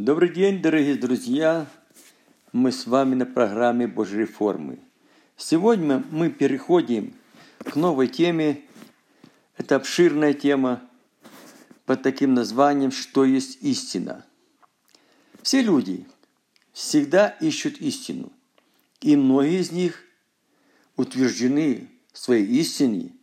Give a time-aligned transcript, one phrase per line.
[0.00, 1.66] Добрый день, дорогие друзья!
[2.52, 4.78] Мы с вами на программе Божьей реформы.
[5.36, 7.14] Сегодня мы переходим
[7.58, 8.62] к новой теме.
[9.56, 10.80] Это обширная тема
[11.84, 14.24] под таким названием «Что есть истина?».
[15.42, 16.06] Все люди
[16.72, 18.32] всегда ищут истину,
[19.00, 20.04] и многие из них
[20.94, 23.16] утверждены в своей истине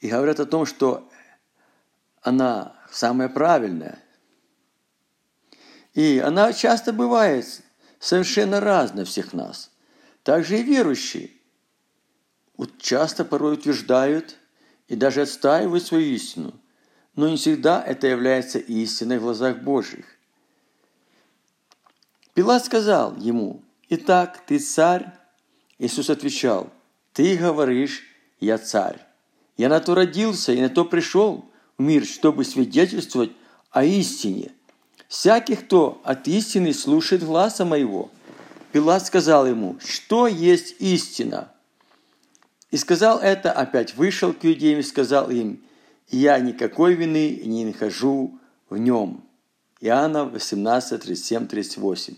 [0.00, 1.10] и говорят о том, что
[2.20, 4.03] она самая правильная.
[5.94, 7.46] И она часто бывает
[7.98, 9.70] совершенно разная всех нас.
[10.22, 11.30] Также и верующие
[12.84, 14.36] часто порой утверждают
[14.88, 16.54] и даже отстаивают свою истину,
[17.16, 20.04] но не всегда это является истиной в глазах Божьих.
[22.34, 25.06] Пилат сказал ему, «Итак, ты царь?»
[25.78, 26.70] Иисус отвечал,
[27.14, 28.02] «Ты говоришь,
[28.38, 29.00] я царь.
[29.56, 33.32] Я на то родился и на то пришел в мир, чтобы свидетельствовать
[33.70, 34.52] о истине.
[35.14, 38.10] Всякий, кто от истины слушает гласа моего».
[38.72, 41.52] Пилат сказал ему, «Что есть истина?»
[42.72, 45.62] И сказал это, опять вышел к иудеям и сказал им,
[46.08, 49.24] «Я никакой вины не нахожу в нем».
[49.80, 52.16] Иоанна 18, 37, 38.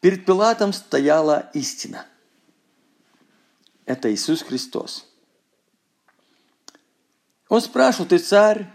[0.00, 2.04] Перед Пилатом стояла истина.
[3.86, 5.06] Это Иисус Христос.
[7.48, 8.70] Он спрашивал, ты царь?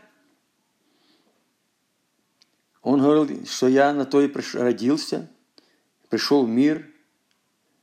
[2.85, 5.27] Он говорил, что я на то и родился,
[6.07, 6.87] пришел в мир,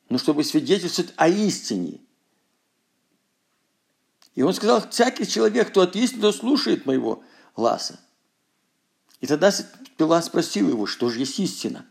[0.08, 1.98] но чтобы свидетельствовать о истине.
[4.36, 7.25] И он сказал, всякий человек, кто от истины, слушает моего
[7.56, 7.98] гласа.
[9.20, 9.50] И тогда
[9.97, 11.84] Пилат спросил его, что же есть истина.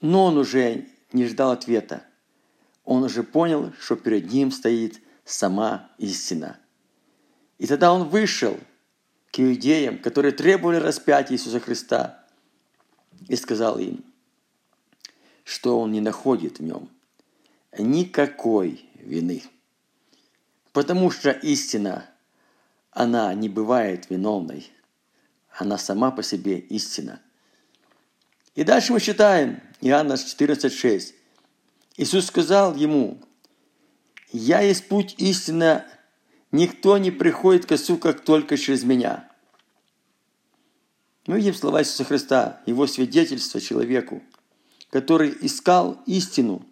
[0.00, 2.02] Но он уже не ждал ответа.
[2.82, 6.58] Он уже понял, что перед ним стоит сама истина.
[7.58, 8.58] И тогда он вышел
[9.36, 12.24] к иудеям, которые требовали распятия Иисуса Христа,
[13.28, 14.02] и сказал им,
[15.44, 16.88] что он не находит в нем
[17.76, 19.42] никакой вины.
[20.72, 22.08] Потому что истина,
[22.92, 24.70] она не бывает виновной.
[25.50, 27.20] Она сама по себе истина.
[28.54, 31.12] И дальше мы читаем Иоанна 14,6.
[31.98, 33.20] Иисус сказал ему,
[34.32, 35.86] «Я есть путь истина,
[36.52, 39.25] никто не приходит к Отцу, как только через Меня».
[41.26, 44.22] Мы видим слова Иисуса Христа, Его свидетельство человеку,
[44.90, 46.64] который искал истину.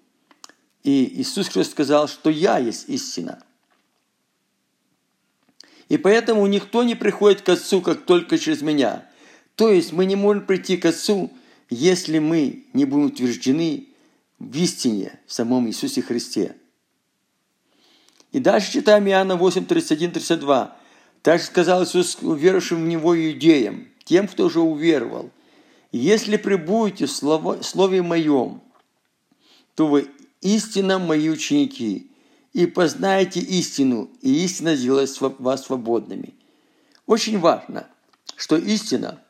[0.82, 3.42] И Иисус Христос сказал, что «Я есть истина».
[5.88, 9.08] И поэтому никто не приходит к Отцу, как только через Меня.
[9.54, 11.30] То есть мы не можем прийти к Отцу–
[11.70, 13.88] если мы не будем утверждены
[14.38, 16.56] в истине, в самом Иисусе Христе.
[18.32, 20.76] И дальше читаем Иоанна 8, 31, 32.
[21.22, 25.30] Также сказал Иисус уверовавшим в Него иудеям, тем, кто уже уверовал,
[25.92, 28.62] «Если пребудете в Слове Моем,
[29.74, 30.10] то вы
[30.40, 32.10] истинно Мои ученики,
[32.52, 36.34] и познаете истину, и истина сделает вас свободными».
[37.06, 37.88] Очень важно,
[38.36, 39.20] что истина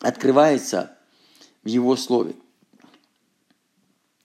[0.00, 0.96] открывается
[1.62, 2.34] в Его Слове.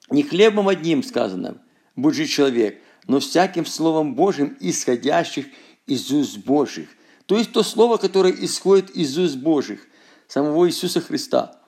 [0.10, 1.62] Не хлебом одним сказано,
[1.96, 5.48] будь же человек, но всяким Словом Божьим, исходящих
[5.88, 6.90] из уст Божьих.
[7.26, 9.88] То есть то Слово, которое исходит из уст Божьих,
[10.28, 11.60] самого Иисуса Христа.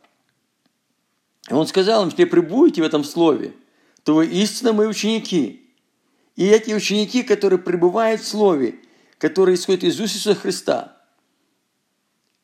[1.50, 3.53] И Он сказал им, если пребудете в этом Слове,
[4.03, 5.69] то вы истинно мои ученики.
[6.35, 8.79] И эти ученики, которые пребывают в Слове,
[9.17, 11.01] которые исходят из уст Иисуса Христа,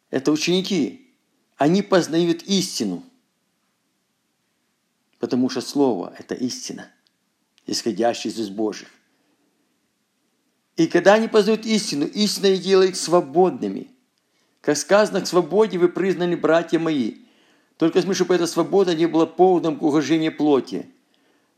[0.09, 1.15] это ученики.
[1.57, 3.03] Они познают истину–
[5.23, 6.91] потому что Слово– это истина,
[7.65, 8.89] исходящая из уст Божьих.
[10.75, 13.91] И когда они познают истину, истина их делает свободными.
[14.61, 17.17] Как сказано, к свободе вы признаны, братья мои.
[17.77, 20.89] Только смысл, чтобы эта свобода не была поводом к угождению плоти,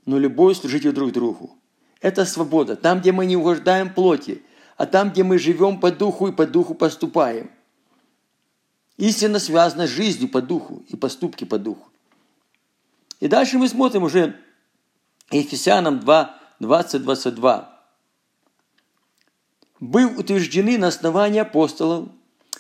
[0.06, 1.56] но любовь служите друг другу.
[2.02, 2.76] Это свобода.
[2.76, 4.42] Там, где мы не угождаем плоти,
[4.78, 7.52] а там, где мы живем по духу и по духу поступаем.
[8.98, 11.90] Истина связана с жизнью по духу и поступки по духу.
[13.20, 14.40] И дальше мы смотрим уже
[15.32, 17.75] Ефесянам 2, 20, 22.
[19.86, 22.10] «Был утверждены на основании апостолов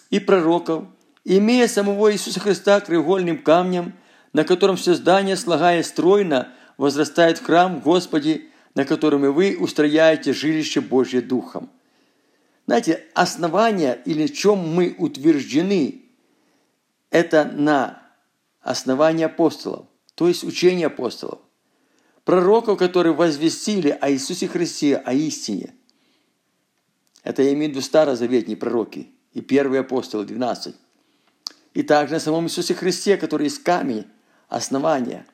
[0.09, 0.85] и пророков,
[1.23, 3.93] имея самого Иисуса Христа краеугольным камнем,
[4.33, 10.33] на котором все здание, слагая стройно, возрастает в храм Господи, на котором и вы устрояете
[10.33, 11.69] жилище Божье Духом».
[12.67, 16.03] Знаете, основание или чем мы утверждены,
[17.11, 18.01] это на
[18.61, 19.85] основании апостолов
[20.15, 21.39] то есть учение апостолов,
[22.23, 25.75] пророков, которые возвестили о Иисусе Христе, о истине.
[27.25, 30.75] Это я имею в виду старозаветные пророки, и первые апостолы, 12.
[31.73, 34.05] И также на самом Иисусе Христе, который есть камень,
[34.47, 35.25] основания,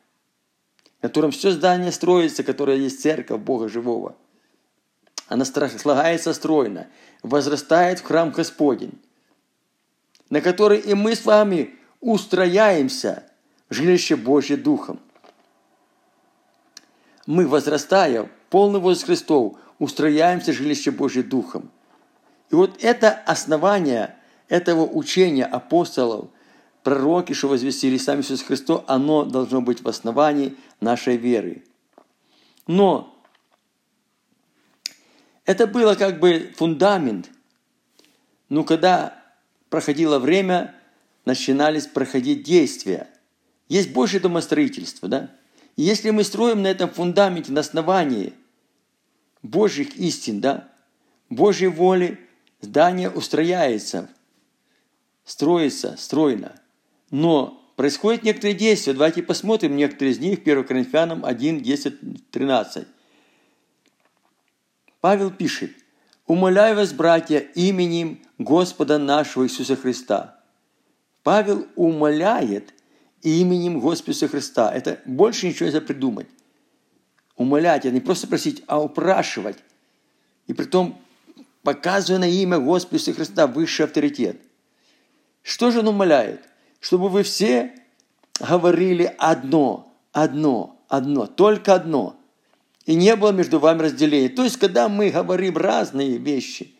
[1.01, 4.15] на котором все здание строится, которое есть церковь Бога Живого.
[5.27, 6.87] Она слагается стройно,
[7.23, 8.97] возрастает в храм Господень,
[10.29, 13.25] на который и мы с вами устрояемся
[13.69, 15.01] жилище Божье Духом.
[17.25, 21.69] Мы, возрастая, полный возраст Христов, устрояемся жилище Божье Духом.
[22.51, 24.15] И вот это основание
[24.49, 26.29] этого учения апостолов,
[26.83, 31.63] пророки, что возвестили сам Иисус Христос, оно должно быть в основании нашей веры.
[32.67, 33.17] Но
[35.45, 37.29] это было как бы фундамент.
[38.49, 39.23] Но когда
[39.69, 40.75] проходило время,
[41.23, 43.07] начинались проходить действия.
[43.69, 45.31] Есть Божье домостроительство, да?
[45.77, 48.33] И если мы строим на этом фундаменте, на основании
[49.41, 50.67] Божьих истин, да,
[51.29, 52.19] Божьей воли,
[52.61, 54.09] здание устрояется,
[55.25, 56.59] строится, стройно.
[57.09, 58.93] Но происходят некоторые действия.
[58.93, 60.39] Давайте посмотрим некоторые из них.
[60.39, 62.87] 1 Коринфянам 1, 10, 13.
[65.01, 65.71] Павел пишет,
[66.27, 70.39] «Умоляю вас, братья, именем Господа нашего Иисуса Христа».
[71.23, 72.73] Павел умоляет
[73.21, 74.71] именем Господа Христа.
[74.71, 76.27] Это больше ничего нельзя придумать.
[77.35, 79.57] Умолять, это не просто просить, а упрашивать.
[80.47, 80.99] И при том
[81.63, 84.41] показывая на имя Господа Иисуса Христа высший авторитет.
[85.43, 86.41] Что же он умоляет?
[86.79, 87.73] Чтобы вы все
[88.39, 92.17] говорили одно, одно, одно, только одно–
[92.85, 94.29] и не было между вами разделения.
[94.29, 96.73] То есть, когда мы говорим разные вещи,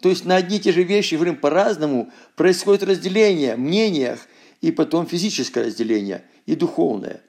[0.00, 4.26] то есть на одни и те же вещи говорим по-разному, происходит разделение в мнениях,
[4.60, 7.22] и потом физическое разделение, и духовное.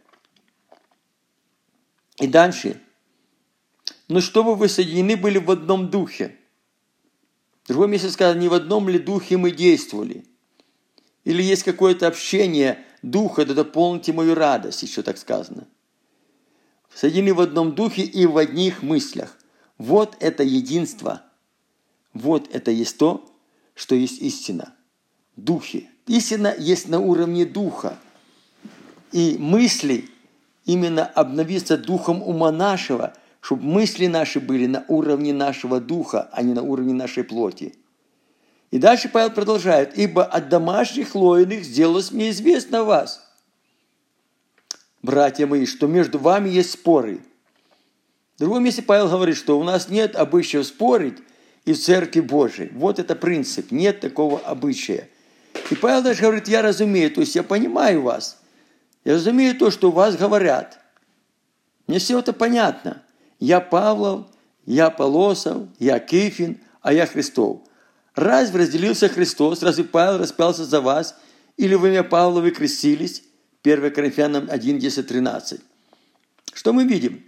[2.17, 2.79] И дальше.
[4.07, 6.37] Но чтобы вы соединены были в одном духе.
[7.63, 10.25] В другом месте сказано, не в одном ли духе мы действовали.
[11.23, 15.67] Или есть какое-то общение духа, да дополните мою радость, еще так сказано
[16.95, 19.37] соединены в одном духе и в одних мыслях.
[19.77, 21.23] Вот это единство.
[22.13, 23.29] Вот это есть то,
[23.75, 24.73] что есть истина.
[25.35, 25.89] Духи.
[26.07, 27.97] Истина есть на уровне духа.
[29.11, 30.09] И мысли
[30.65, 33.13] именно обновиться духом ума нашего,
[33.43, 37.75] чтобы мысли наши были на уровне нашего духа, а не на уровне нашей плоти.
[38.71, 39.97] И дальше Павел продолжает.
[39.97, 43.21] «Ибо от домашних лоиных сделалось мне известно вас,
[45.01, 47.19] братья мои, что между вами есть споры.
[48.37, 51.17] В другом месте Павел говорит, что у нас нет обычая спорить
[51.65, 52.69] и в Церкви Божией.
[52.73, 55.09] Вот это принцип, нет такого обычая.
[55.69, 58.37] И Павел даже говорит, я разумею, то есть я понимаю вас.
[59.03, 60.79] Я разумею то, что у вас говорят.
[61.87, 63.02] Мне все это понятно.
[63.43, 64.27] Я Павлов,
[64.65, 67.59] я Полосов, я Кифин, а я Христов.
[68.15, 71.17] Разве разделился Христос, разве Павел распялся за вас,
[71.57, 73.21] или во имя Павла вы крестились?
[73.65, 75.59] 1 Коринфянам 1, 10, 13.
[76.53, 77.21] Что мы видим?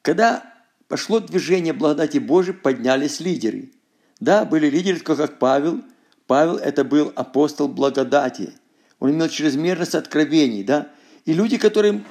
[0.00, 0.54] Когда
[0.88, 3.72] пошло движение благодати Божией, поднялись лидеры.
[4.20, 5.82] Да, были лидеры, как Павел.
[6.26, 8.54] Павел– это был апостол благодати.
[9.00, 10.88] Он имел чрезмерность откровений, да.
[11.26, 12.06] И люди, которым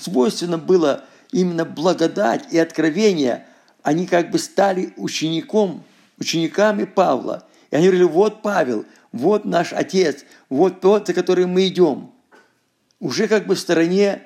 [0.00, 3.46] свойственно было именно благодать и откровение,
[3.82, 5.82] они как бы стали учеником,
[6.18, 7.46] учениками Павла.
[7.70, 12.12] И они говорили, вот Павел, вот наш Отец, вот тот, за которым мы идем.
[13.00, 14.22] Уже как бы в стороне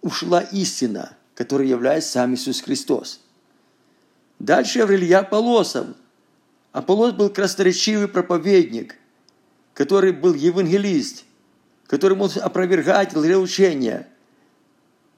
[0.00, 3.20] ушла истина, которая является сам Иисус Христос.
[4.38, 5.88] Дальше Аврелья Полосов.
[6.72, 8.96] Аполлос был красноречивый проповедник,
[9.72, 11.24] который был евангелист,
[11.86, 14.08] который мог опровергать лжеучения.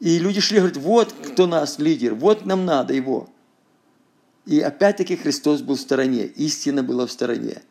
[0.00, 3.28] И люди шли, говорят, вот кто нас лидер, вот нам надо его.
[4.46, 7.62] И опять-таки Христос был в стороне, истина была в стороне.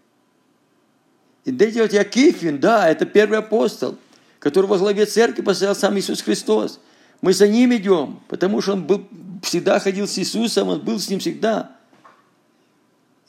[1.46, 3.98] И дайте вот Якифин, да, это первый апостол,
[4.40, 6.80] который во главе церкви поставил сам Иисус Христос.
[7.22, 9.08] Мы за ним идем, потому что он был,
[9.42, 11.76] всегда ходил с Иисусом, он был с ним всегда.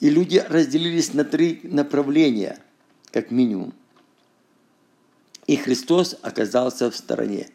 [0.00, 2.58] И люди разделились на три направления,
[3.12, 3.72] как минимум.
[5.46, 7.48] И Христос оказался в стороне.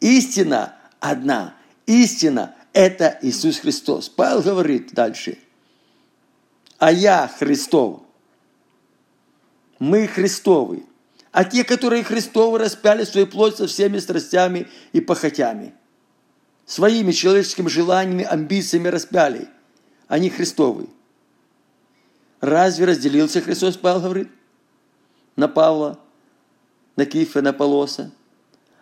[0.00, 0.74] Истина
[1.10, 1.54] одна.
[1.86, 4.08] Истина– это Иисус Христос.
[4.08, 5.38] Павел говорит дальше.
[6.78, 8.04] А я Христов
[9.78, 10.84] мы Христовы.
[11.30, 15.74] А те, которые Христовы, распяли свою плоть со всеми страстями и похотями.
[16.64, 19.48] Своими человеческими желаниями, амбициями распяли.
[20.06, 20.88] Они Христовы.
[22.40, 24.28] Разве разделился Христос, Павел говорит?
[25.36, 25.98] На Павла,
[26.96, 28.12] на Кифа, на Полоса?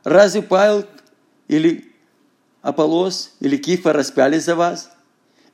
[0.05, 0.87] Разве Павел
[1.49, 1.92] или
[2.63, 4.91] Аполос или Кифа распяли за вас?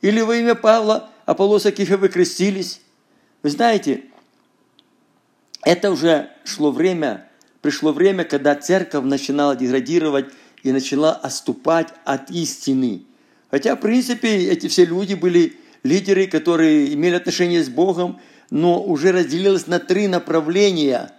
[0.02, 2.80] Или во имя Павла, Аполоса, Кифа вы крестились?
[3.42, 4.04] Вы знаете,
[5.62, 7.28] это уже шло время,
[7.62, 10.26] пришло время, когда церковь начинала деградировать
[10.62, 13.02] и начала отступать от истины.
[13.50, 19.12] Хотя, в принципе, эти все люди были лидеры, которые имели отношение с Богом, но уже
[19.12, 21.12] разделилось на три направления,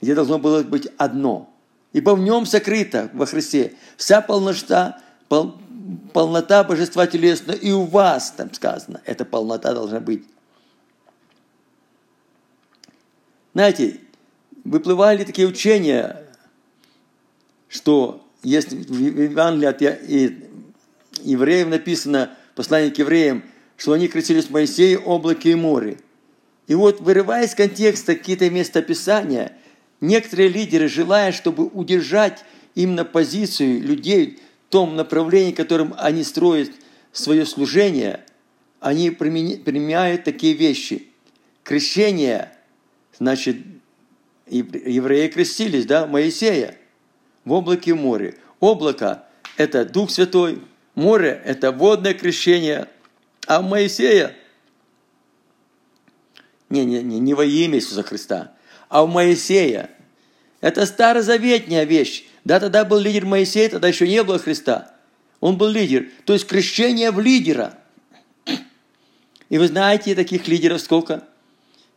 [0.00, 1.51] где должно было быть одно.
[1.92, 5.58] Ибо в нем сокрыта во Христе вся полнота, пол,
[6.12, 10.24] полнота божества телесного, и у вас, там сказано, эта полнота должна быть.
[13.52, 14.00] Знаете,
[14.64, 16.24] выплывали такие учения,
[17.68, 19.80] что есть в Евангелии от
[21.22, 23.44] евреев написано, послание к евреям,
[23.76, 25.98] что они крестились в Моисее, облаке и море.
[26.68, 29.56] И вот, вырывая из контекста какие-то местописания,
[30.02, 32.44] некоторые лидеры, желая, чтобы удержать
[32.74, 36.70] именно позицию людей в том направлении, которым они строят
[37.12, 38.24] свое служение,
[38.80, 41.06] они применяют такие вещи.
[41.62, 42.52] Крещение,
[43.18, 43.56] значит,
[44.46, 46.76] евреи крестились, да, Моисея
[47.44, 48.34] в облаке море.
[48.60, 49.24] Облако–
[49.56, 50.60] это Дух Святой,
[50.94, 52.88] море– это водное крещение,
[53.46, 54.36] а Моисея–
[56.70, 58.54] не, не, не, не во имя Иисуса Христа,
[58.92, 59.88] а у Моисея.
[60.60, 62.24] Это старозаветная вещь.
[62.44, 64.94] Да, тогда был лидер Моисей, тогда еще не было Христа.
[65.40, 66.08] Он был лидер.
[66.26, 67.78] То есть крещение в лидера.
[69.48, 71.24] И вы знаете таких лидеров сколько?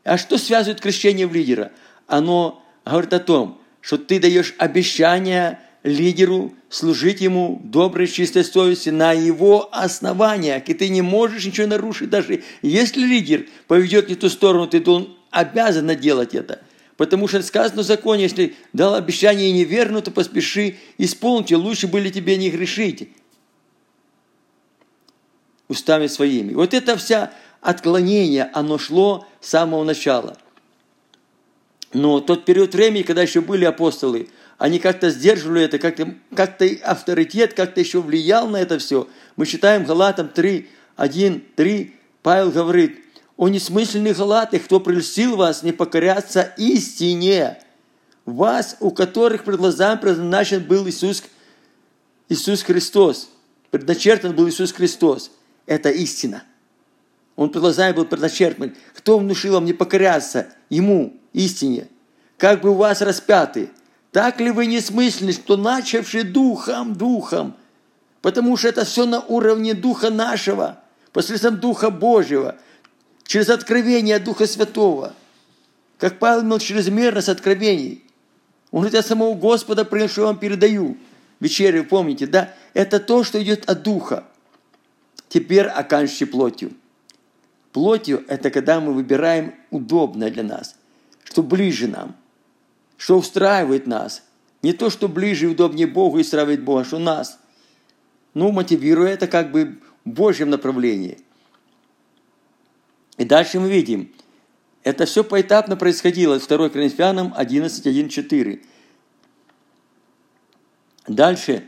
[0.06, 1.74] А что связывает крещение в лидера?
[2.08, 9.12] Оно говорит о том, что ты даешь обещание лидеру служить ему доброй, чистой совести на
[9.12, 10.64] его основаниях.
[10.70, 12.10] И ты не можешь ничего нарушить.
[12.10, 16.62] Даже если лидер поведет не ту сторону, ты он обязан делать это.
[16.98, 21.56] Потому что сказано в законе, если дал обещание неверно, то поспеши исполните.
[21.58, 23.10] Лучше были тебе не грешить
[25.68, 26.54] устами своими.
[26.54, 30.38] Вот это вся отклонение, оно шло с самого начала.
[31.92, 37.54] Но тот период времени, когда еще были апостолы, они как-то сдерживали это, как-то как авторитет
[37.54, 39.10] как-то еще влиял на это все.
[39.36, 43.05] Мы читаем Галатам 3, 1, 3, Павел говорит,
[43.38, 47.58] «О несмысленных галаты, кто прельстил вас не покоряться истине,
[48.26, 51.24] вас, у которых пред глазами предназначен был Иисус,
[52.30, 53.30] Иисус Христос,
[53.72, 55.32] предначертан был Иисус Христос.
[55.66, 56.44] Это истина.
[57.36, 58.74] Он пред глазами был предначертан.
[58.96, 61.88] Кто внушил вам не покоряться Ему, истине?
[62.38, 63.70] Как бы у вас распяты–
[64.16, 67.54] так ли вы не смысленны, что начавший духом, духом,
[68.22, 70.80] потому что это все на уровне духа нашего,
[71.12, 72.56] посредством Духа Божьего,
[73.26, 75.14] через откровение Духа Святого.
[75.98, 78.04] Как Павел имел чрезмерность откровений.
[78.72, 80.98] Он говорит, я самого Господа приношу вам передаю.
[81.40, 82.54] Вечерю, помните, да?
[82.74, 84.26] Это то, что идет от Духа.
[85.30, 86.74] Теперь оканчивайте плотью.
[87.72, 90.76] Плотью– это когда мы выбираем удобное для нас,
[91.24, 92.16] что ближе нам–
[92.98, 94.24] что устраивает нас.
[94.62, 97.40] Не то, что ближе и удобнее Богу и устраивает Бога, что нас.
[98.34, 101.20] Ну, мотивируя это как бы в Божьем направлении.
[103.18, 104.12] И дальше мы видим,
[104.84, 106.40] это все поэтапно происходило.
[106.40, 108.62] 2 Коринфянам 11, 1, 4.
[111.08, 111.68] Дальше.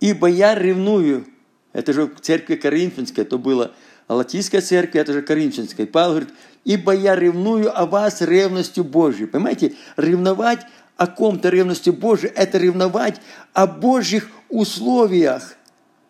[0.00, 1.26] «Ибо я ревную».
[1.72, 3.74] Это же в церкви Коринфянской, это было
[4.08, 5.86] Латийская церковь, это же Коринфянская.
[5.86, 6.30] Павел говорит,
[6.64, 9.26] ибо я ревную о вас ревностью Божьей.
[9.26, 10.60] Понимаете, ревновать
[10.96, 13.20] о ком-то ревностью Божьей– это ревновать
[13.52, 15.56] о Божьих условиях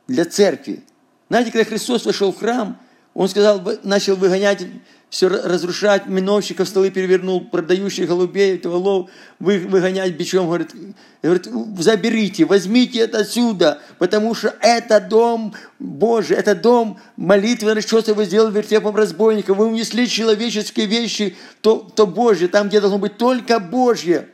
[0.07, 0.85] для церкви.
[1.29, 2.79] Знаете, когда Христос вошел в храм,
[3.17, 4.67] Он сказал, начал выгонять
[5.09, 9.09] все разрушать, миновщиков столы перевернул, продающих голубей, волов,
[9.39, 10.75] вы, выгонять бичом, говорит,
[11.23, 18.27] говорит, заберите, возьмите это отсюда, потому что это дом Божий, это дом молитвы, что вы
[18.27, 23.59] сделали вертепом разбойника, вы унесли человеческие вещи, то, то Божье, там, где должно быть только
[23.59, 24.29] Божье.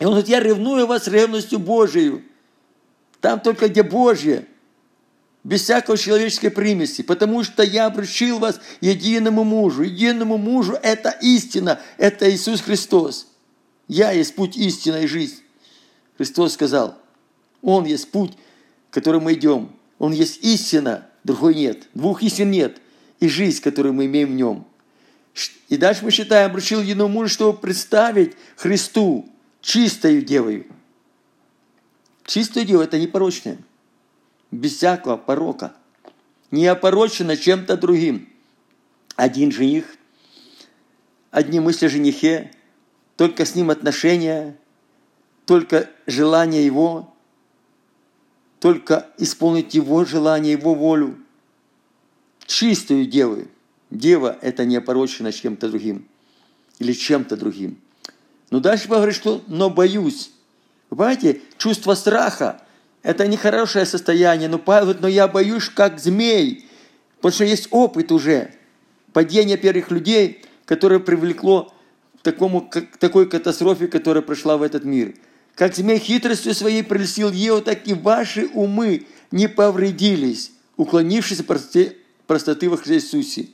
[0.00, 2.24] И он говорит, я ревную вас ревностью Божией,
[3.20, 4.46] там только где Божье–
[5.44, 9.82] без всякой человеческой примеси, потому что я обручил вас единому мужу.
[9.82, 13.28] Единому мужу– это истина, это Иисус Христос.
[13.86, 15.42] Я есть путь, истина и жизнь.
[16.16, 16.98] Христос сказал,
[17.60, 18.32] Он есть путь,
[18.90, 19.70] которым мы идем.
[19.98, 21.88] Он есть истина, другой нет.
[21.92, 22.78] Двух истин нет.
[23.20, 24.66] И жизнь, которую мы имеем в нем.
[25.68, 29.28] И дальше мы считаем, обручил единому мужу, чтобы представить Христу
[29.60, 30.66] чистою девою.
[32.24, 33.58] Чистую деву– это непорочное–
[34.54, 35.74] без всякого порока,
[36.50, 38.28] не опорочена чем-то другим.
[39.16, 39.96] Один жених,
[41.30, 42.52] одни мысли о женихе,
[43.16, 44.56] только с ним отношения,
[45.46, 47.14] только желание его,
[48.60, 51.18] только исполнить его желание, его волю.
[52.46, 53.44] чистую деву.
[53.90, 56.08] Дева– это не опорочена чем-то другим
[56.78, 57.78] или чем-то другим.
[58.50, 60.30] Но дальше говорит, что «но боюсь».
[60.88, 62.60] Понимаете, чувство страха–
[63.04, 64.48] это нехорошее состояние.
[64.48, 66.66] Но Павел говорит, но я боюсь, как змей.
[67.18, 68.50] Потому что есть опыт уже.
[69.12, 71.72] Падение первых людей, которое привлекло
[72.18, 75.14] к, такому, к такой катастрофе, которая пришла в этот мир.
[75.54, 81.46] Как змей хитростью своей прельстил Еву, так и ваши умы не повредились, уклонившись от
[82.26, 83.48] простоты во Христе Иисусе.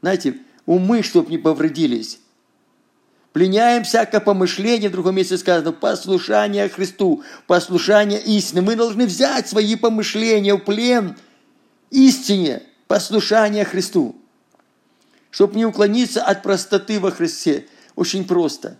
[0.00, 2.20] Знаете, умы, чтобы не повредились.
[3.38, 8.62] Пленяем всякое помышление, в другом месте сказано, послушание Христу, послушание истине.
[8.62, 11.14] Мы должны взять свои помышления в плен
[11.92, 14.16] истине, послушание Христу.
[15.30, 17.68] Чтобы не уклониться от простоты во Христе.
[17.94, 18.76] Очень просто.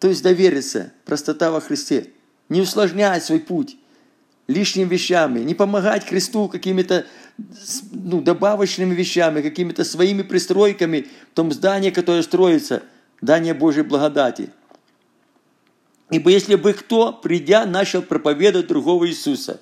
[0.00, 2.10] То есть довериться, простота во Христе.
[2.50, 3.78] Не усложнять свой путь
[4.48, 7.06] лишними вещами, не помогать Христу какими-то
[7.90, 12.82] ну, добавочными вещами, какими-то своими пристройками в том здании, которое строится,
[13.20, 14.50] здание Божьей благодати.
[16.10, 19.60] Ибо если бы кто, придя, начал проповедовать другого Иисуса,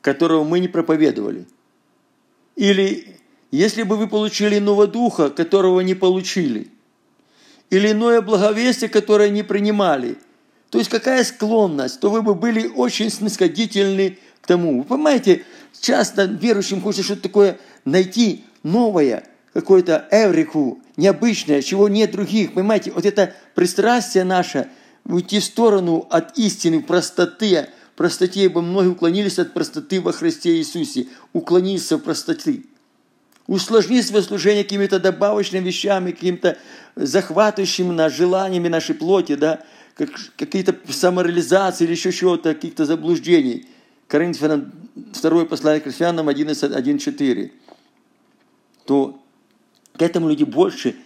[0.00, 1.46] которого мы не проповедовали,
[2.56, 3.18] или
[3.50, 6.68] если бы вы получили иного духа, которого не получили,
[7.68, 10.18] или иное благовестие, которое не принимали–
[10.72, 14.78] то есть какая склонность, то вы бы были очень снисходительны к тому.
[14.78, 15.44] Вы понимаете,
[15.78, 22.54] часто верующим хочется что-то такое найти новое, какое-то эврику, необычное, чего нет других.
[22.54, 24.68] Понимаете, вот это пристрастие наше,
[25.04, 31.08] уйти в сторону от истины, простоты, простоте, ибо многие уклонились от простоты во Христе Иисусе,
[31.32, 32.64] уклонились от простоты.
[33.46, 36.56] Усложнить свое служение какими-то добавочными вещами, какими-то
[36.94, 39.60] захватывающими нас желаниями нашей плоти, да,
[39.96, 43.66] как, какие-то самореализации или еще чего-то, каких-то заблуждений.
[44.06, 44.72] Коринфянам,
[45.12, 47.50] второе послание к Коринфянам 1.4.
[48.84, 49.21] То
[50.02, 50.96] к этому люди больше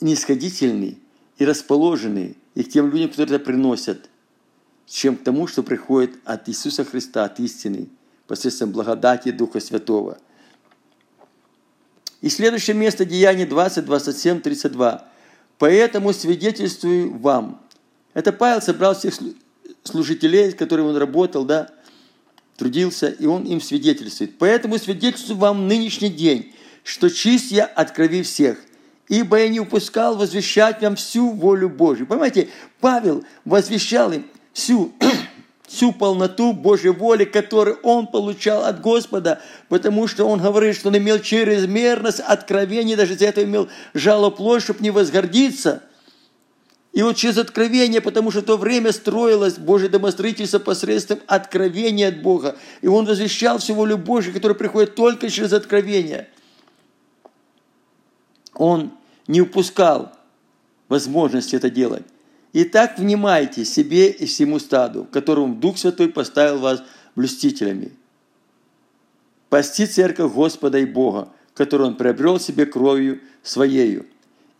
[0.00, 0.96] нисходительны
[1.36, 4.08] и расположены, и к тем людям, которые это приносят,
[4.86, 7.88] чем к тому, что приходит от Иисуса Христа, от истины,
[8.26, 10.16] посредством благодати Духа Святого.
[12.22, 15.06] И следующее место Деяния 20, 27, 32.
[15.58, 17.60] «Поэтому свидетельствую вам,
[18.14, 19.18] это Павел собрал всех
[19.82, 21.68] служителей, с которыми он работал, да,
[22.56, 24.38] трудился, и он им свидетельствует.
[24.38, 26.54] Поэтому свидетельствую вам нынешний день,
[26.84, 28.58] что чист я от крови всех,
[29.08, 32.06] ибо я не упускал возвещать вам всю волю Божью.
[32.06, 32.48] Понимаете,
[32.80, 34.92] Павел возвещал им всю,
[35.66, 40.98] всю полноту Божьей воли, которую он получал от Господа, потому что он говорит, что он
[40.98, 45.82] имел чрезмерность откровений, даже за это имел жалоплоть, чтобы не возгордиться–
[46.94, 52.22] и вот через откровение, потому что в то время строилось Божье домостроительство посредством откровения от
[52.22, 52.56] Бога.
[52.82, 56.28] И он возвещал всю волю Божью, которая приходит только через откровение.
[58.54, 58.92] Он
[59.26, 60.12] не упускал
[60.88, 62.04] возможности это делать.
[62.52, 66.82] Итак, внимайте себе и всему стаду, которому Дух Святой поставил вас
[67.16, 67.92] блюстителями.
[69.48, 74.06] Пасти церковь Господа и Бога, которую Он приобрел себе кровью Своею.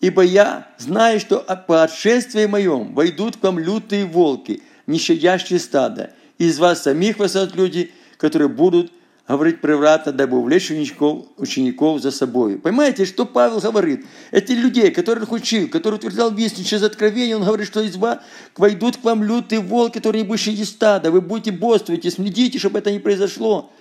[0.00, 6.12] Ибо я знаю, что по отшествии моем войдут к вам лютые волки, не щадящие стада.
[6.38, 8.92] И из вас самих восстанут люди, которые будут
[9.26, 12.58] говорить превратно, дабы увлечь учеников, учеников за собой.
[12.58, 14.04] Понимаете, что Павел говорит?
[14.30, 18.18] Эти людей, которых учил, которые утверждал вестник через откровение, он говорит, что из вас
[18.56, 21.10] войдут к вам лютые волки, которые будут щадить стада.
[21.10, 23.72] Вы будете боствовать и следите, чтобы это не произошло.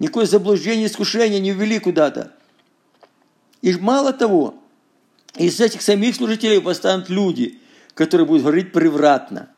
[0.00, 2.32] Никакое заблуждение, искушение не ввели куда-то.
[3.60, 4.56] И мало того,
[5.36, 7.60] из этих самих служителей восстанут люди,
[7.94, 9.48] которые будут говорить превратно.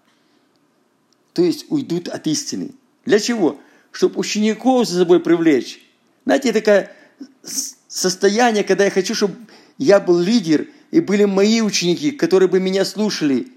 [1.33, 2.73] То есть уйдут от истины.
[3.07, 3.59] Для чего?
[3.95, 5.81] Чтобы учеников за собой привлечь.
[6.25, 6.91] Знаете, такое
[7.87, 9.37] состояние, когда я хочу, чтобы
[9.79, 13.53] я был лидер, и были мои ученики, которые бы меня слушали,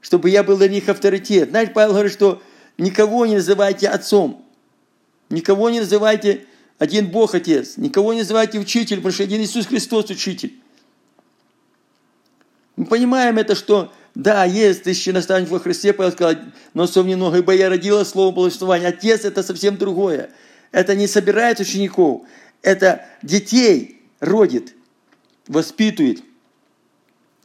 [0.00, 1.50] чтобы я был для них авторитет.
[1.50, 2.42] Знаете, Павел говорит, что
[2.78, 4.42] никого не называйте отцом,
[5.28, 6.46] никого не называйте
[6.78, 10.58] один Бог Отец, никого не называйте учитель, потому что один Иисус Христос учитель.
[12.76, 16.42] Мы понимаем это, что да, есть тысячи наставник во Христе, Павел сказал,
[16.74, 18.88] но сом немного, ибо я родила слово благословения.
[18.88, 20.30] Отец– это совсем другое.
[20.70, 22.22] Это не собирает учеников,
[22.62, 24.74] это детей родит,
[25.46, 26.22] воспитывает,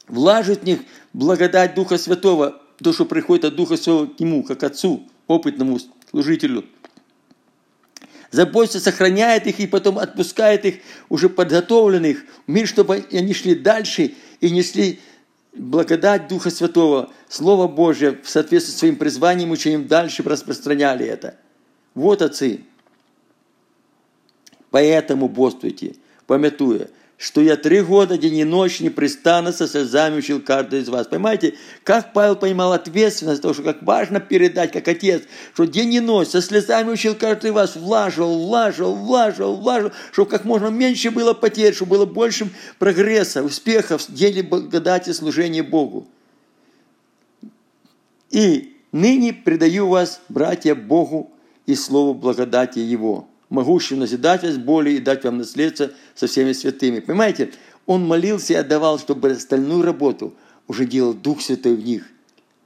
[0.07, 0.79] влажит в них
[1.13, 6.65] благодать Духа Святого, то, что приходит от Духа Святого к нему, как отцу, опытному служителю.
[8.31, 10.75] Заботится, сохраняет их и потом отпускает их,
[11.09, 14.99] уже подготовленных, в мир, чтобы они шли дальше и несли
[15.57, 21.37] благодать Духа Святого, Слово Божье в соответствии с своим призванием, учением дальше распространяли это.
[21.93, 22.61] Вот отцы.
[24.69, 30.81] Поэтому боствуйте, помятуя, что я три года день и ночь непрестанно со слезами учил каждый
[30.81, 31.07] из вас.
[31.07, 35.99] Понимаете, как Павел понимал ответственность того, что как важно передать, как отец, что день и
[35.99, 41.09] ночь со слезами учил каждый из вас, влаживал, влаживал, влаживал, влаживал, чтобы как можно меньше
[41.09, 46.07] было потерь, чтобы было больше прогресса, успехов в деле благодати служения Богу.
[48.29, 51.31] И ныне предаю вас, братья, Богу
[51.65, 56.99] и Слову благодати Его могущим назидать вас более и дать вам наследство со всеми святыми.
[56.99, 57.53] Понимаете,
[57.85, 60.33] он молился и отдавал, чтобы остальную работу
[60.67, 62.05] уже делал Дух Святой в них.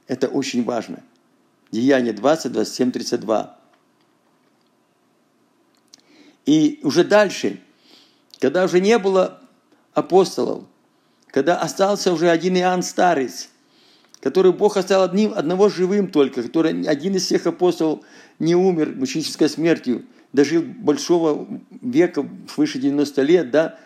[0.08, 1.02] Это очень важно.
[1.70, 3.58] Деяние 20, 27, 32.
[6.44, 7.60] И уже дальше,
[8.40, 9.40] когда уже не было
[9.94, 10.64] апостолов,
[11.28, 13.48] когда остался уже один Иоанн Старец,
[14.20, 18.00] который Бог оставил одним, одного живым только, который один из всех апостолов
[18.40, 21.46] не умер мученической смертью– дожил большого
[21.80, 23.78] века, свыше 90 лет, да,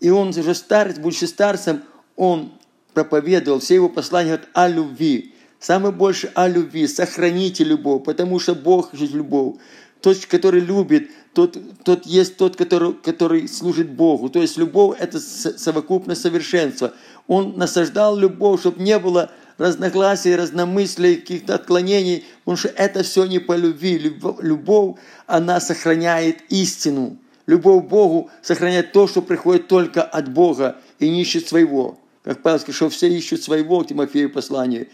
[0.00, 1.82] и он уже старец, будучи старцем,
[2.16, 2.52] он
[2.94, 8.54] проповедовал, все его послания говорят о любви, самое больше о любви, сохраните любовь, потому что
[8.54, 9.56] Бог есть любовь.
[10.00, 14.28] Тот, который любит, тот, тот есть тот, который, который служит Богу.
[14.28, 16.92] То есть любовь– это совокупность совершенства.
[17.26, 23.40] Он насаждал любовь, чтобы не было разногласий, разномыслий, каких-то отклонений, потому что это все не
[23.40, 23.98] по любви.
[24.40, 27.18] Любовь, она сохраняет истину.
[27.46, 31.98] Любовь к Богу сохраняет то, что приходит только от Бога и не ищет своего.
[32.22, 34.88] Как Павел сказал, что все ищут своего, Тимофею послание,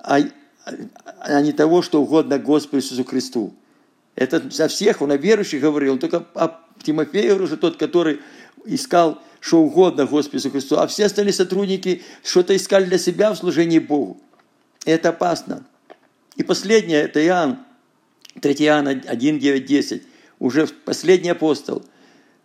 [0.00, 0.18] а,
[1.20, 3.54] а не того, что угодно Господу Иисусу Христу.
[4.14, 8.20] Это за всех, он о верующих говорил, он только о Тимофею говорил, что тот, который
[8.66, 13.78] искал что угодно Господу Христу, а все остальные сотрудники что-то искали для себя в служении
[13.78, 14.20] Богу.
[14.84, 15.64] И это опасно.
[16.34, 17.60] И последнее, это Иоанн,
[18.40, 20.02] 3 Иоанна 1, 9, 10.
[20.40, 21.84] Уже последний апостол,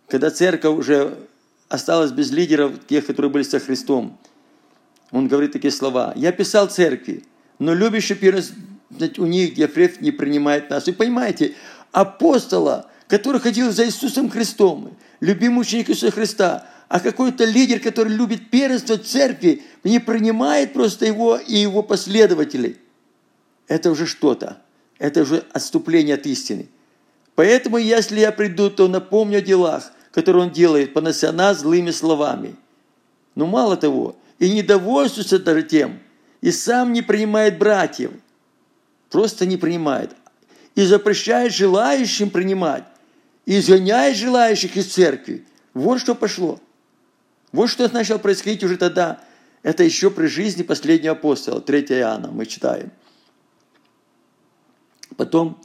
[0.06, 1.18] когда церковь уже
[1.68, 4.16] осталась без лидеров, тех, которые были со Христом.
[5.10, 6.12] Он говорит такие слова.
[6.14, 7.24] «Я писал церкви,
[7.58, 8.56] но любящий первенство
[9.18, 10.86] у них Ефрев не принимает нас».
[10.86, 11.56] Вы понимаете,
[11.90, 18.50] апостола, который ходил за Иисусом Христом, любимый ученик Иисуса Христа, а какой-то лидер, который любит
[18.50, 22.76] первенство церкви, не принимает просто его и его последователей.
[23.66, 24.58] Это уже что-то.
[24.98, 26.68] Это уже отступление от истины.
[27.34, 32.56] Поэтому, если я приду, то напомню о делах, которые он делает, понося нас злыми словами.
[33.36, 35.98] Но мало того, и не довольствуется даже тем,
[36.42, 38.10] и сам не принимает братьев.
[39.08, 40.10] Просто не принимает.
[40.74, 42.84] И запрещает желающим принимать.
[43.46, 45.46] И изгоняет желающих из церкви.
[45.72, 46.60] Вот что пошло.
[47.52, 49.22] Вот что начало происходить уже тогда.
[49.62, 52.90] Это еще при жизни последнего апостола, 3 Иоанна, мы читаем.
[55.16, 55.62] Потом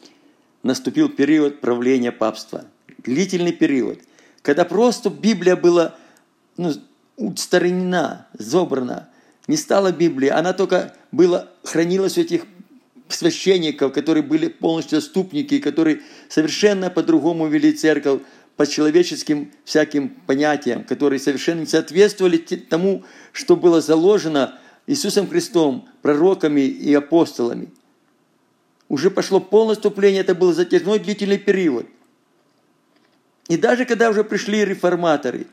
[0.61, 2.65] наступил период правления папства.
[2.99, 3.99] Длительный период,
[4.41, 5.95] когда просто Библия была
[6.57, 6.73] ну,
[7.15, 9.09] устранена, забрана.
[9.47, 12.45] Не стала Библии, она только была, хранилась у этих
[13.07, 18.21] священников, которые были полностью отступники, которые совершенно по-другому вели церковь,
[18.57, 26.61] по человеческим всяким понятиям, которые совершенно не соответствовали тому, что было заложено Иисусом Христом, пророками
[26.61, 27.71] и апостолами.
[28.89, 31.85] Уже пошло полное ступление, это был затяжной длительный период.
[33.47, 35.47] И даже когда уже пришли реформаторы,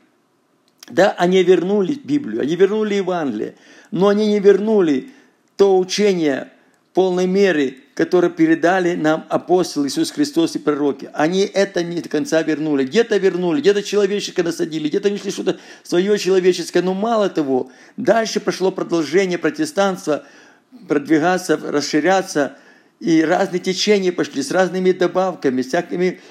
[0.89, 3.55] да, они вернули Библию, они вернули Евангелие,
[3.91, 5.11] но они не вернули
[5.57, 6.51] то учение
[6.95, 11.09] полной меры, которое передали нам апостолы Иисус Христос и пророки.
[11.13, 12.85] Они это не до конца вернули.
[12.85, 16.81] Где-то вернули, где-то человеческое насадили, где-то внесли что-то свое человеческое.
[16.81, 20.23] Но мало того, дальше прошло продолжение протестанства,
[20.87, 22.57] продвигаться, расширяться,
[23.01, 26.21] и разные течения пошли с разными добавками, всякими,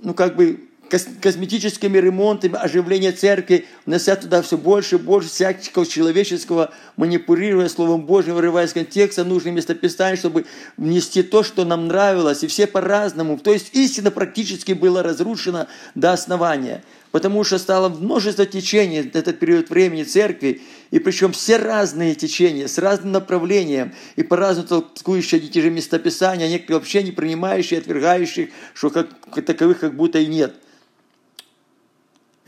[0.00, 6.72] ну как бы косметическими ремонтами, оживление церкви, внося туда все больше и больше всякого человеческого,
[6.96, 10.46] манипулируя Словом Божьим, вырывая из контекста нужные местописания, чтобы
[10.76, 13.38] внести то, что нам нравилось, и все по-разному.
[13.38, 19.38] То есть истина практически была разрушена до основания потому что стало множество течений в этот
[19.38, 25.58] период времени церкви, и причем все разные течения, с разным направлением, и по-разному толкующие эти
[25.58, 29.08] же местописания, некоторые вообще не принимающие, отвергающие, что как,
[29.44, 30.54] таковых как будто и нет–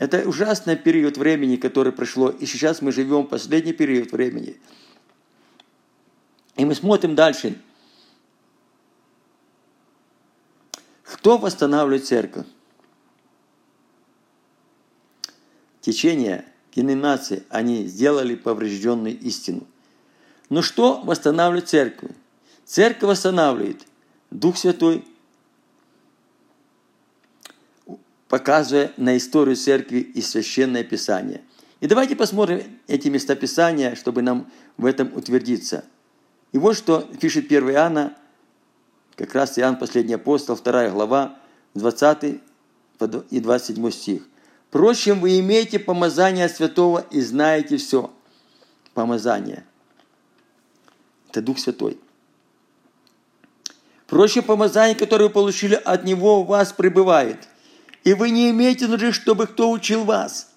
[0.01, 4.59] это ужасный период времени, который прошло, и сейчас мы живем последний период времени.
[6.55, 7.55] И мы смотрим дальше.
[11.03, 12.47] Кто восстанавливает церковь?
[15.81, 19.67] Течение, деноминации, они сделали поврежденную истину.
[20.49, 22.09] Но что восстанавливает церковь?
[22.65, 23.85] Церковь восстанавливает
[24.31, 25.05] Дух Святой,
[28.31, 31.41] показывая на историю церкви и священное писание.
[31.81, 35.83] И давайте посмотрим эти места Писания, чтобы нам в этом утвердиться.
[36.53, 38.15] И вот что пишет 1 Иоанна,
[39.17, 41.39] как раз Иоанн, последний апостол, 2 глава,
[41.73, 42.39] 20
[43.29, 44.21] и 27 стих.
[44.69, 48.13] «Впрочем, вы имеете помазание святого и знаете все».
[48.93, 49.65] Помазание.
[51.29, 51.99] Это Дух Святой.
[54.05, 57.50] Впрочем, помазание, которое вы получили от Него, у вас пребывает.
[58.03, 60.51] И вы не имеете нужды, чтобы кто учил вас.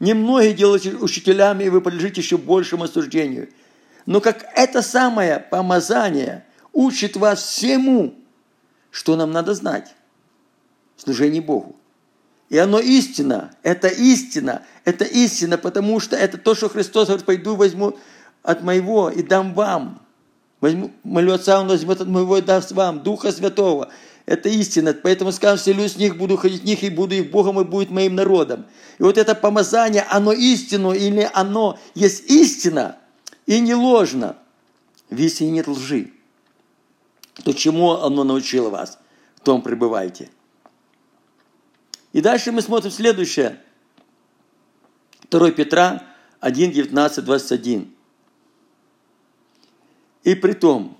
[0.00, 3.48] Немногие делаете учителями, и вы подлежите еще большему осуждению.
[4.06, 8.14] Но как это самое помазание учит вас всему,
[8.90, 9.94] что нам надо знать
[10.96, 11.76] в служении Богу.
[12.50, 17.56] И оно истина, это истина, это истина, потому что это то, что Христос говорит, пойду
[17.56, 17.98] возьму
[18.42, 20.02] от моего и дам вам.
[20.60, 23.90] Возьму, молю Отца, Он возьмет от моего и даст вам, Духа Святого.
[24.26, 24.94] Это истина.
[24.94, 27.90] Поэтому скажем, вселюсь с них, буду ходить в них, и буду их Богом, и будет
[27.90, 28.66] моим народом.
[28.98, 32.98] И вот это помазание, оно истину, или оно есть истина,
[33.46, 34.36] и не ложно.
[35.10, 36.12] В истине нет лжи.
[37.44, 38.98] То чему оно научило вас,
[39.36, 40.30] в том пребывайте.
[42.12, 43.60] И дальше мы смотрим следующее.
[45.30, 46.02] 2 Петра
[46.40, 47.94] 1, 19, 21.
[50.22, 50.96] И при том,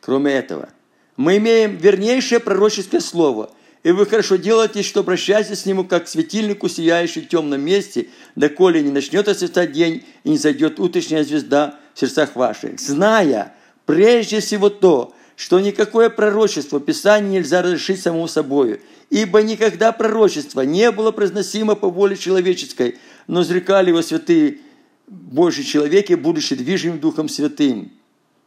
[0.00, 0.70] кроме этого,
[1.16, 3.50] мы имеем вернейшее пророческое слово,
[3.82, 8.08] и вы хорошо делаете, что обращаетесь с нему, как к светильнику, сияющий в темном месте,
[8.34, 14.40] доколе не начнет осветать день и не зайдет утренняя звезда в сердцах ваших, зная прежде
[14.40, 21.12] всего то, что никакое пророчество Писания нельзя разрешить самому собою, ибо никогда пророчество не было
[21.12, 24.58] произносимо по воле человеческой, но зрекали его святые
[25.06, 27.92] Божьи человеки, будучи движимым Духом Святым.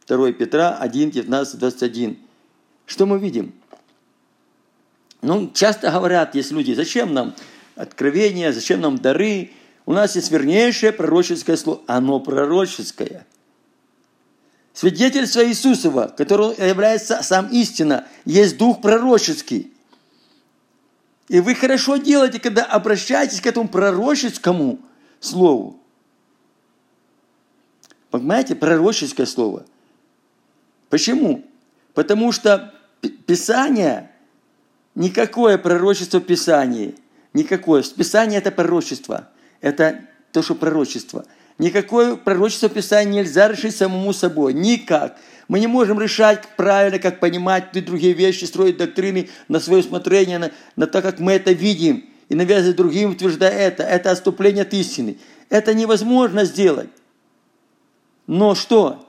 [0.06, 2.18] 2 Петра 1, 19, 21.
[2.90, 3.52] Что мы видим?
[5.22, 7.36] Ну, часто говорят, есть люди, зачем нам
[7.76, 9.52] откровения, зачем нам дары?
[9.86, 11.82] У нас есть вернейшее пророческое слово.
[11.86, 13.24] Оно пророческое.
[14.72, 19.72] Свидетельство Иисусова, которое является сам истина, есть дух пророческий.
[21.28, 24.80] И вы хорошо делаете, когда обращаетесь к этому пророческому
[25.20, 25.78] слову.
[28.10, 29.64] Понимаете, пророческое слово–
[30.90, 31.44] Почему?
[31.94, 34.10] Потому что Писание,
[34.94, 36.94] никакое пророчество в Писании,
[37.32, 37.82] никакое.
[37.82, 39.28] Писание– это пророчество,
[39.60, 40.00] это
[40.32, 41.24] то, что пророчество.
[41.58, 45.18] Никакое пророчество в Писании нельзя решить самому собой, никак.
[45.46, 50.38] Мы не можем решать правильно, как понимать и другие вещи, строить доктрины на свое усмотрение,
[50.38, 53.82] на, на то, как мы это видим, и навязывать другим, утверждая это.
[53.82, 55.18] Это отступление от истины.
[55.50, 56.88] Это невозможно сделать.
[58.26, 59.06] Но что?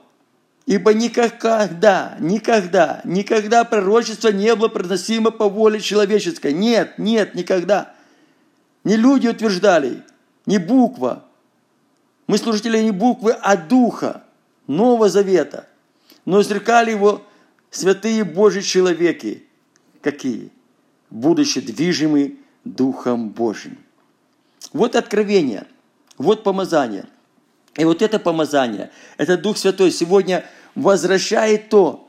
[0.66, 6.52] Ибо никогда, никогда, никогда пророчество не было произносимо по воле человеческой.
[6.52, 7.94] Нет, нет, никогда.
[8.84, 10.02] Не люди утверждали,
[10.46, 11.24] не буква.
[12.28, 14.22] Мы служители не буквы, а духа
[14.68, 15.68] Нового Завета.
[16.24, 17.22] Но изрекали его
[17.70, 19.44] святые Божьи человеки.
[20.00, 20.50] Какие?
[21.10, 23.78] Будучи движимы Духом Божьим.
[24.72, 25.66] Вот откровение,
[26.16, 27.06] вот помазание–
[27.76, 32.06] и вот это помазание, это Дух Святой сегодня возвращает то,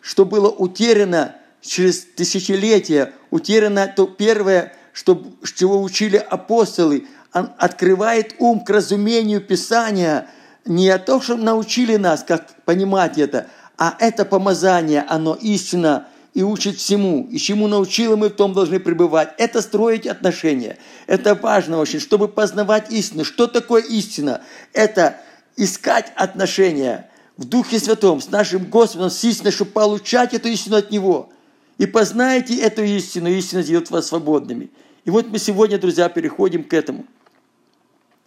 [0.00, 5.22] что было утеряно через тысячелетия, утеряно то первое, что,
[5.56, 10.28] чего учили апостолы, Он открывает ум к разумению Писания,
[10.64, 13.46] не о том, что научили нас, как понимать это,
[13.78, 17.28] а это помазание, оно истинно и учит всему.
[17.30, 19.34] И чему научил, мы в том должны пребывать.
[19.38, 20.78] Это строить отношения.
[21.06, 23.24] Это важно очень, чтобы познавать истину.
[23.24, 24.42] Что такое истина?
[24.72, 25.20] Это
[25.56, 30.90] искать отношения в Духе Святом с нашим Господом, с истиной, чтобы получать эту истину от
[30.90, 31.30] Него.
[31.78, 34.70] И познаете эту истину, и истина сделает вас свободными.
[35.04, 37.04] И вот мы сегодня, друзья, переходим к этому.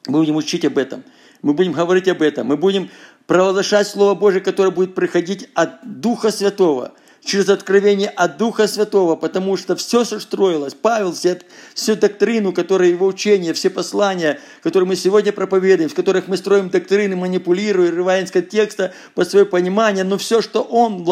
[0.08, 1.04] Мы будем учить об этом.
[1.41, 2.48] Мы будем говорить об этом.
[2.48, 2.89] Мы будем
[3.26, 6.91] провозглашать Слово Божие, которое будет приходить от Духа Святого–
[7.26, 11.42] через откровение от Духа Святого, потому что все, строилось, Павел, все,
[11.74, 16.70] всю доктрину, которая его учение, все послания, которые мы сегодня проповедуем, в которых мы строим
[16.70, 21.04] доктрины, манипулируя, рывая из текста по свое понимание, но все, что он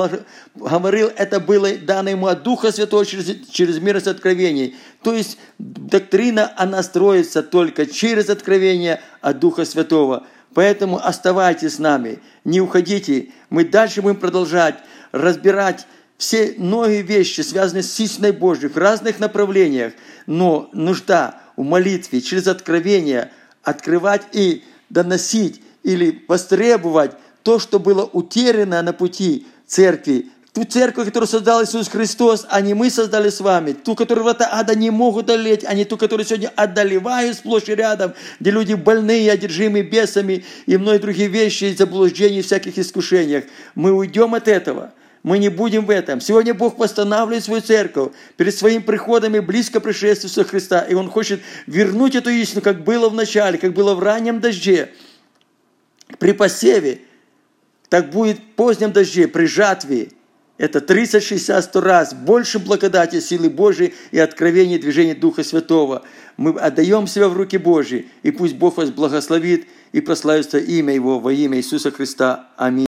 [0.53, 4.75] говорил, это было дано ему от Духа Святого через, через мир откровений.
[5.01, 10.27] То есть доктрина, она строится только через откровение от Духа Святого.
[10.53, 13.29] Поэтому оставайтесь с нами, не уходите.
[13.49, 14.75] Мы дальше будем продолжать
[15.11, 15.87] разбирать
[16.23, 19.91] все многие вещи, связанные с истиной Божьей в разных направлениях,
[20.25, 23.29] но нужда в молитве через откровение
[23.61, 27.11] открывать и доносить или востребовать
[27.43, 32.73] то, что было утеряно на пути церкви, ту церковь, которую создал Иисус Христос, а не
[32.73, 36.25] мы создали с вами, ту, которую врата ада не могут одолеть, а не ту, которую
[36.25, 42.41] сегодня одолевают сплошь и рядом, где люди больные, одержимые бесами и многие другие вещи, заблуждения,
[42.43, 43.43] всяких искушениях.
[43.75, 46.19] Мы уйдем от этого– мы не будем в этом.
[46.19, 50.81] Сегодня Бог восстанавливает свою церковь перед своим приходом и близко пришествию Христа.
[50.81, 54.91] И Он хочет вернуть эту истину, как было в начале, как было в раннем дожде,
[56.19, 57.01] при посеве,
[57.87, 60.09] так будет в позднем дожде, при жатве.
[60.57, 66.03] Это 30, 60, 100 раз больше благодати, силы Божьей и откровения движения Духа Святого.
[66.37, 71.19] Мы отдаем себя в руки Божьи, и пусть Бог вас благословит и прославится имя Его
[71.19, 72.49] во имя Иисуса Христа.
[72.57, 72.81] Аминь.